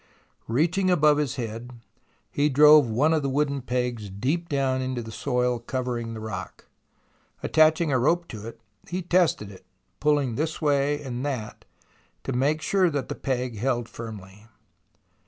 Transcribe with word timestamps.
Reaching 0.47 0.89
above 0.89 1.17
his 1.19 1.35
head, 1.35 1.73
he 2.31 2.49
drove 2.49 2.89
one 2.89 3.13
of 3.13 3.21
the 3.21 3.29
wooden 3.29 3.61
pegs 3.61 4.09
deep 4.09 4.49
down 4.49 4.81
into 4.81 5.03
the 5.03 5.11
soil 5.11 5.59
covering 5.59 6.15
the 6.15 6.19
rock. 6.19 6.65
Attaching 7.43 7.91
a 7.91 7.99
rope 7.99 8.27
to 8.29 8.47
it, 8.47 8.59
he 8.87 9.03
tested 9.03 9.51
it, 9.51 9.63
pulling 9.99 10.33
this 10.33 10.59
way 10.59 11.03
and 11.03 11.23
that, 11.27 11.65
to 12.23 12.33
make 12.33 12.63
sure 12.63 12.89
that 12.89 13.09
the 13.09 13.13
peg 13.13 13.59
held 13.59 13.87
firmly. 13.87 14.47